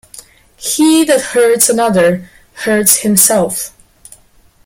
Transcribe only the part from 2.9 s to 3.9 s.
himself.